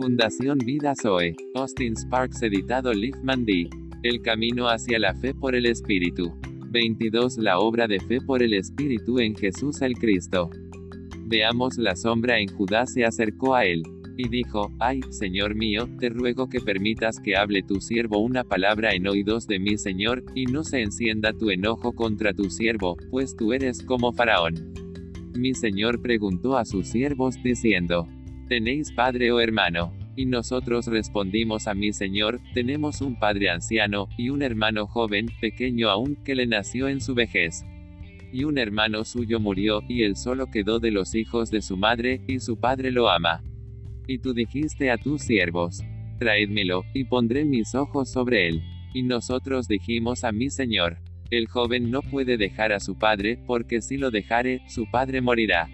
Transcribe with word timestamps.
Fundación 0.00 0.56
Vida 0.56 0.94
Zoe. 0.94 1.36
Austin 1.54 1.94
Sparks 1.94 2.40
editado 2.40 2.90
Liefman 2.94 3.44
D. 3.44 3.68
El 4.02 4.22
camino 4.22 4.66
hacia 4.66 4.98
la 4.98 5.14
fe 5.14 5.34
por 5.34 5.54
el 5.54 5.66
Espíritu. 5.66 6.32
22 6.70 7.36
La 7.36 7.58
obra 7.58 7.86
de 7.86 8.00
fe 8.00 8.18
por 8.22 8.42
el 8.42 8.54
Espíritu 8.54 9.18
en 9.18 9.36
Jesús 9.36 9.82
el 9.82 9.92
Cristo. 9.98 10.48
Veamos 11.26 11.76
la 11.76 11.96
sombra 11.96 12.38
en 12.38 12.48
Judá 12.48 12.86
se 12.86 13.04
acercó 13.04 13.54
a 13.54 13.66
él. 13.66 13.82
Y 14.16 14.30
dijo, 14.30 14.72
Ay, 14.78 15.02
Señor 15.10 15.54
mío, 15.54 15.86
te 15.98 16.08
ruego 16.08 16.48
que 16.48 16.62
permitas 16.62 17.20
que 17.20 17.36
hable 17.36 17.62
tu 17.62 17.82
siervo 17.82 18.20
una 18.20 18.42
palabra 18.42 18.94
en 18.94 19.06
oídos 19.06 19.46
de 19.46 19.58
mi 19.58 19.76
Señor, 19.76 20.24
y 20.34 20.46
no 20.46 20.64
se 20.64 20.80
encienda 20.80 21.34
tu 21.34 21.50
enojo 21.50 21.92
contra 21.92 22.32
tu 22.32 22.48
siervo, 22.48 22.96
pues 23.10 23.36
tú 23.36 23.52
eres 23.52 23.82
como 23.82 24.14
Faraón. 24.14 24.72
Mi 25.36 25.52
Señor 25.52 26.00
preguntó 26.00 26.56
a 26.56 26.64
sus 26.64 26.86
siervos 26.86 27.36
diciendo, 27.42 28.08
¿Tenéis 28.50 28.90
padre 28.90 29.30
o 29.30 29.38
hermano? 29.38 29.92
Y 30.16 30.26
nosotros 30.26 30.88
respondimos 30.88 31.68
a 31.68 31.74
mi 31.74 31.92
Señor, 31.92 32.40
tenemos 32.52 33.00
un 33.00 33.16
padre 33.16 33.48
anciano, 33.48 34.08
y 34.18 34.30
un 34.30 34.42
hermano 34.42 34.88
joven, 34.88 35.28
pequeño 35.40 35.88
aún, 35.88 36.16
que 36.24 36.34
le 36.34 36.48
nació 36.48 36.88
en 36.88 37.00
su 37.00 37.14
vejez. 37.14 37.64
Y 38.32 38.42
un 38.42 38.58
hermano 38.58 39.04
suyo 39.04 39.38
murió, 39.38 39.84
y 39.88 40.02
él 40.02 40.16
solo 40.16 40.50
quedó 40.50 40.80
de 40.80 40.90
los 40.90 41.14
hijos 41.14 41.52
de 41.52 41.62
su 41.62 41.76
madre, 41.76 42.22
y 42.26 42.40
su 42.40 42.58
padre 42.58 42.90
lo 42.90 43.08
ama. 43.08 43.40
Y 44.08 44.18
tú 44.18 44.34
dijiste 44.34 44.90
a 44.90 44.98
tus 44.98 45.22
siervos, 45.22 45.84
traédmelo, 46.18 46.82
y 46.92 47.04
pondré 47.04 47.44
mis 47.44 47.76
ojos 47.76 48.10
sobre 48.10 48.48
él. 48.48 48.64
Y 48.92 49.04
nosotros 49.04 49.68
dijimos 49.68 50.24
a 50.24 50.32
mi 50.32 50.50
Señor, 50.50 50.96
el 51.30 51.46
joven 51.46 51.88
no 51.92 52.02
puede 52.02 52.36
dejar 52.36 52.72
a 52.72 52.80
su 52.80 52.98
padre, 52.98 53.38
porque 53.46 53.80
si 53.80 53.96
lo 53.96 54.10
dejare, 54.10 54.60
su 54.66 54.90
padre 54.90 55.20
morirá. 55.20 55.68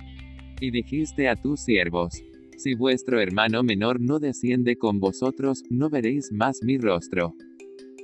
Y 0.61 0.71
dijiste 0.73 1.30
a 1.30 1.37
tus 1.37 1.61
siervos, 1.61 2.23
si 2.56 2.74
vuestro 2.74 3.20
hermano 3.20 3.62
menor 3.62 4.01
no 4.01 4.18
desciende 4.18 4.76
con 4.76 4.99
vosotros, 5.01 5.62
no 5.71 5.90
veréis 5.90 6.32
más 6.32 6.60
mi 6.63 6.79
rostro. 6.79 7.35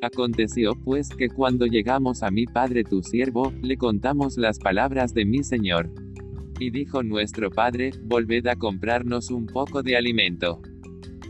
Aconteció 0.03 0.73
pues 0.75 1.09
que 1.09 1.29
cuando 1.29 1.67
llegamos 1.67 2.23
a 2.23 2.31
mi 2.31 2.47
padre 2.47 2.83
tu 2.83 3.03
siervo, 3.03 3.53
le 3.63 3.77
contamos 3.77 4.37
las 4.37 4.59
palabras 4.59 5.15
de 5.15 5.25
mi 5.25 5.45
señor. 5.45 5.91
Y 6.59 6.71
dijo 6.71 7.03
nuestro 7.03 7.51
padre, 7.51 7.93
volved 8.03 8.47
a 8.49 8.57
comprarnos 8.57 9.31
un 9.31 9.47
poco 9.47 9.83
de 9.83 9.97
alimento. 9.97 10.61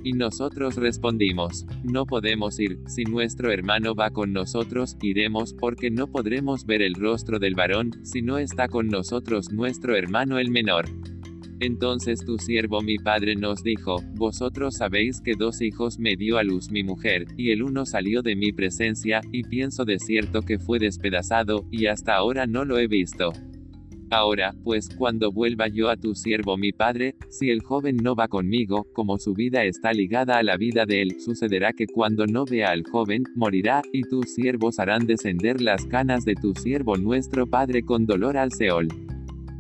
Y 0.05 0.15
nosotros 0.15 0.77
respondimos, 0.77 1.65
no 1.85 2.07
podemos 2.07 2.59
ir, 2.59 2.81
si 2.87 3.05
nuestro 3.05 3.53
hermano 3.53 3.95
va 3.95 4.11
con 4.11 4.33
nosotros, 4.33 4.97
iremos 5.01 5.55
porque 5.55 5.91
no 5.91 6.11
podremos 6.11 6.67
ver 6.67 6.83
el 6.83 6.95
rostro 6.95 7.39
del 7.39 7.55
varón, 7.55 7.93
si 8.03 8.21
no 8.21 8.39
está 8.39 8.69
con 8.69 8.89
nosotros 8.89 9.53
nuestro 9.53 9.95
hermano 9.95 10.39
el 10.39 10.51
menor. 10.51 10.87
Entonces 11.63 12.25
tu 12.25 12.39
siervo 12.39 12.81
mi 12.81 12.99
padre 12.99 13.37
nos 13.37 13.63
dijo, 13.63 14.03
Vosotros 14.17 14.79
sabéis 14.79 15.21
que 15.21 15.37
dos 15.37 15.63
hijos 15.63 15.97
me 15.97 16.17
dio 16.17 16.37
a 16.37 16.43
luz 16.43 16.73
mi 16.73 16.83
mujer, 16.83 17.27
y 17.37 17.53
el 17.53 17.63
uno 17.63 17.87
salió 17.87 18.21
de 18.21 18.35
mi 18.35 18.51
presencia, 18.51 19.21
y 19.31 19.45
pienso 19.45 19.85
de 19.85 20.01
cierto 20.01 20.43
que 20.43 20.59
fue 20.59 20.81
despedazado, 20.81 21.65
y 21.71 21.87
hasta 21.87 22.17
ahora 22.17 22.49
no 22.49 22.65
lo 22.65 22.79
he 22.79 22.89
visto. 22.89 23.31
Ahora, 24.11 24.53
pues, 24.65 24.89
cuando 24.89 25.31
vuelva 25.31 25.69
yo 25.69 25.89
a 25.89 25.97
tu 25.97 26.17
siervo 26.17 26.57
mi 26.57 26.73
padre, 26.73 27.15
si 27.31 27.51
el 27.51 27.63
joven 27.63 27.97
no 27.99 28.17
va 28.17 28.27
conmigo, 28.27 28.89
como 28.93 29.17
su 29.19 29.33
vida 29.33 29.63
está 29.63 29.93
ligada 29.93 30.39
a 30.39 30.43
la 30.43 30.57
vida 30.57 30.85
de 30.85 31.03
él, 31.03 31.21
sucederá 31.21 31.73
que 31.75 31.87
cuando 31.87 32.27
no 32.27 32.45
vea 32.45 32.73
al 32.73 32.83
joven, 32.83 33.23
morirá, 33.37 33.83
y 33.93 34.03
tus 34.03 34.35
siervos 34.35 34.81
harán 34.81 35.07
descender 35.07 35.61
las 35.61 35.87
canas 35.87 36.25
de 36.25 36.35
tu 36.35 36.55
siervo 36.55 36.97
nuestro 36.97 37.47
padre 37.47 37.85
con 37.85 38.05
dolor 38.05 38.37
al 38.37 38.51
Seol 38.51 38.89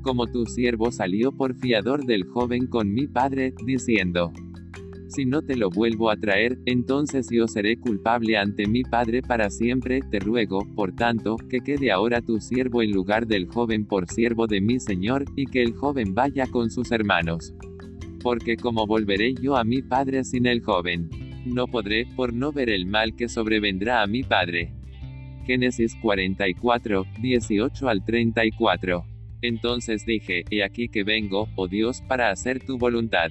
como 0.03 0.27
tu 0.27 0.45
siervo 0.47 0.91
salió 0.91 1.33
por 1.33 1.55
fiador 1.55 2.05
del 2.05 2.25
joven 2.25 2.67
con 2.67 2.92
mi 2.92 3.06
padre, 3.06 3.55
diciendo, 3.64 4.33
si 5.14 5.27
no 5.27 5.42
te 5.42 5.56
lo 5.56 5.69
vuelvo 5.69 6.09
a 6.09 6.17
traer, 6.17 6.59
entonces 6.64 7.28
yo 7.31 7.47
seré 7.47 7.77
culpable 7.77 8.39
ante 8.39 8.67
mi 8.67 8.82
padre 8.82 9.21
para 9.21 9.50
siempre, 9.50 10.00
te 10.10 10.19
ruego, 10.19 10.66
por 10.75 10.94
tanto, 10.94 11.37
que 11.37 11.60
quede 11.60 11.93
ahora 11.93 12.22
tu 12.22 12.41
siervo 12.41 12.81
en 12.81 12.93
lugar 12.93 13.26
del 13.26 13.47
joven 13.47 13.84
por 13.84 14.09
siervo 14.09 14.47
de 14.47 14.62
mi 14.62 14.81
señor, 14.81 15.26
y 15.37 15.44
que 15.44 15.62
el 15.62 15.75
joven 15.75 16.15
vaya 16.15 16.47
con 16.47 16.71
sus 16.71 16.93
hermanos. 16.93 17.53
Porque 18.22 18.56
como 18.56 18.87
volveré 18.87 19.34
yo 19.34 19.56
a 19.59 19.65
mi 19.65 19.82
padre 19.82 20.25
sin 20.25 20.47
el 20.47 20.62
joven, 20.62 21.10
no 21.44 21.66
podré, 21.66 22.06
por 22.16 22.32
no 22.32 22.50
ver 22.50 22.71
el 22.71 22.87
mal 22.87 23.15
que 23.15 23.28
sobrevendrá 23.28 24.00
a 24.00 24.06
mi 24.06 24.22
padre. 24.22 24.72
Génesis 25.44 25.94
44, 26.00 27.05
18 27.21 27.88
al 27.88 28.03
34. 28.03 29.12
Entonces 29.42 30.06
dije, 30.06 30.44
He 30.50 30.62
aquí 30.62 30.88
que 30.88 31.04
vengo, 31.04 31.48
oh 31.56 31.69
Dios, 31.69 32.03
para 32.08 32.30
hacer 32.30 32.64
tu 32.64 32.78
voluntad. 32.78 33.30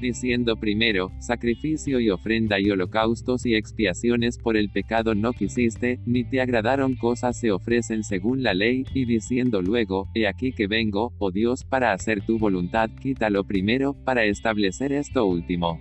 Diciendo 0.00 0.56
primero, 0.56 1.10
sacrificio 1.20 2.00
y 2.00 2.10
ofrenda 2.10 2.60
y 2.60 2.70
holocaustos 2.70 3.46
y 3.46 3.54
expiaciones 3.54 4.36
por 4.36 4.56
el 4.56 4.68
pecado 4.68 5.14
no 5.14 5.32
quisiste, 5.32 6.00
ni 6.04 6.22
te 6.22 6.42
agradaron 6.42 6.96
cosas 6.96 7.38
se 7.40 7.50
ofrecen 7.50 8.04
según 8.04 8.42
la 8.42 8.52
ley, 8.52 8.84
y 8.92 9.06
diciendo 9.06 9.62
luego, 9.62 10.08
He 10.14 10.26
aquí 10.26 10.52
que 10.52 10.66
vengo, 10.66 11.14
oh 11.18 11.30
Dios, 11.30 11.64
para 11.64 11.92
hacer 11.92 12.24
tu 12.26 12.38
voluntad, 12.38 12.90
quítalo 13.00 13.44
primero, 13.44 13.94
para 14.04 14.24
establecer 14.24 14.92
esto 14.92 15.24
último. 15.24 15.80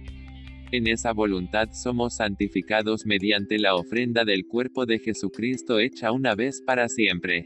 En 0.72 0.88
esa 0.88 1.12
voluntad 1.12 1.70
somos 1.74 2.16
santificados 2.16 3.06
mediante 3.06 3.60
la 3.60 3.76
ofrenda 3.76 4.24
del 4.24 4.46
cuerpo 4.46 4.86
de 4.86 5.00
Jesucristo 5.00 5.80
hecha 5.80 6.12
una 6.12 6.36
vez 6.36 6.62
para 6.66 6.88
siempre. 6.88 7.46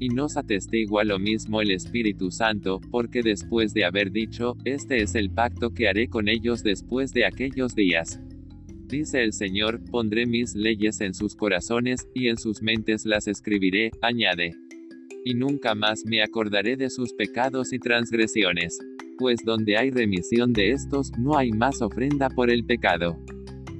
Y 0.00 0.08
nos 0.08 0.38
atestigua 0.38 1.04
lo 1.04 1.18
mismo 1.18 1.60
el 1.60 1.70
Espíritu 1.70 2.30
Santo, 2.30 2.80
porque 2.90 3.22
después 3.22 3.74
de 3.74 3.84
haber 3.84 4.10
dicho, 4.10 4.56
este 4.64 5.02
es 5.02 5.14
el 5.14 5.30
pacto 5.30 5.74
que 5.74 5.88
haré 5.88 6.08
con 6.08 6.26
ellos 6.28 6.62
después 6.62 7.12
de 7.12 7.26
aquellos 7.26 7.74
días. 7.74 8.18
Dice 8.88 9.22
el 9.22 9.34
Señor, 9.34 9.84
pondré 9.90 10.24
mis 10.24 10.54
leyes 10.54 11.02
en 11.02 11.12
sus 11.12 11.36
corazones, 11.36 12.08
y 12.14 12.28
en 12.28 12.38
sus 12.38 12.62
mentes 12.62 13.04
las 13.04 13.28
escribiré, 13.28 13.90
añade. 14.00 14.54
Y 15.22 15.34
nunca 15.34 15.74
más 15.74 16.02
me 16.06 16.22
acordaré 16.22 16.78
de 16.78 16.88
sus 16.88 17.12
pecados 17.12 17.74
y 17.74 17.78
transgresiones. 17.78 18.78
Pues 19.18 19.40
donde 19.44 19.76
hay 19.76 19.90
remisión 19.90 20.54
de 20.54 20.70
estos, 20.70 21.12
no 21.18 21.36
hay 21.36 21.50
más 21.50 21.82
ofrenda 21.82 22.30
por 22.30 22.50
el 22.50 22.64
pecado. 22.64 23.22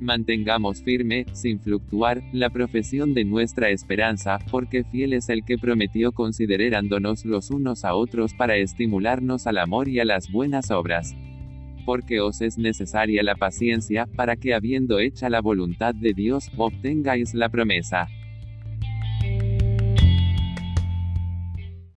Mantengamos 0.00 0.82
firme, 0.82 1.26
sin 1.32 1.58
fluctuar, 1.58 2.22
la 2.32 2.50
profesión 2.50 3.14
de 3.14 3.24
nuestra 3.24 3.70
esperanza, 3.70 4.38
porque 4.50 4.84
fiel 4.84 5.12
es 5.12 5.28
el 5.28 5.44
que 5.44 5.58
prometió 5.58 6.12
considerándonos 6.12 7.24
los 7.24 7.50
unos 7.50 7.84
a 7.84 7.94
otros 7.94 8.32
para 8.34 8.56
estimularnos 8.56 9.46
al 9.48 9.58
amor 9.58 9.88
y 9.88 9.98
a 9.98 10.04
las 10.04 10.30
buenas 10.30 10.70
obras. 10.70 11.16
Porque 11.84 12.20
os 12.20 12.40
es 12.42 12.58
necesaria 12.58 13.22
la 13.22 13.34
paciencia, 13.34 14.06
para 14.14 14.36
que 14.36 14.54
habiendo 14.54 15.00
hecha 15.00 15.28
la 15.30 15.40
voluntad 15.40 15.94
de 15.94 16.12
Dios, 16.12 16.50
obtengáis 16.56 17.34
la 17.34 17.48
promesa. 17.48 18.08